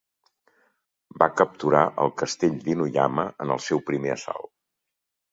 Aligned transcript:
Va 1.23 1.25
capturar 1.41 1.83
el 2.05 2.13
castell 2.21 2.55
d'Inuyama 2.67 3.25
en 3.45 3.53
el 3.57 3.61
seu 3.67 3.83
primer 3.91 4.15
assalt. 4.15 4.51